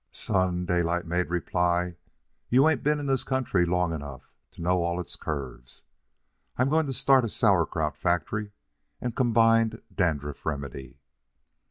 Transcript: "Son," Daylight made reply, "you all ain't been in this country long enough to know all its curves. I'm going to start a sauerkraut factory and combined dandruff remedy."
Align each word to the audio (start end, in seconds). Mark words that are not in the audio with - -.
"Son," 0.09 0.65
Daylight 0.65 1.05
made 1.05 1.29
reply, 1.29 1.95
"you 2.49 2.63
all 2.63 2.69
ain't 2.69 2.81
been 2.81 2.99
in 2.99 3.05
this 3.05 3.23
country 3.23 3.67
long 3.67 3.93
enough 3.93 4.31
to 4.49 4.59
know 4.63 4.81
all 4.81 4.99
its 4.99 5.15
curves. 5.15 5.83
I'm 6.57 6.69
going 6.69 6.87
to 6.87 6.91
start 6.93 7.23
a 7.23 7.29
sauerkraut 7.29 7.95
factory 7.95 8.51
and 8.99 9.15
combined 9.15 9.79
dandruff 9.93 10.43
remedy." 10.43 10.97